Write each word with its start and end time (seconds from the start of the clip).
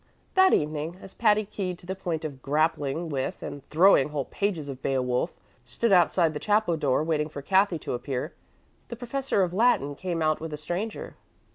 That 0.33 0.51
evening, 0.51 0.97
as 0.99 1.13
Patty, 1.13 1.45
keyed 1.45 1.77
to 1.77 1.85
the 1.85 1.93
point 1.93 2.25
of 2.25 2.41
grappling 2.41 3.07
with 3.09 3.43
and 3.43 3.63
throwing 3.69 4.09
whole 4.09 4.25
pages 4.25 4.67
of 4.67 4.81
"Beowulf," 4.81 5.31
stood 5.63 5.91
outside 5.91 6.33
the 6.33 6.39
chapel 6.39 6.75
door 6.75 7.03
waiting 7.03 7.29
for 7.29 7.43
Cathy 7.43 7.77
to 7.77 7.93
appear, 7.93 8.33
the 8.87 8.95
professor 8.95 9.43
of 9.43 9.53
Latin 9.53 9.93
came 9.93 10.23
out 10.23 10.39
with 10.41 10.53
a 10.53 10.57
stranger. 10.57 11.17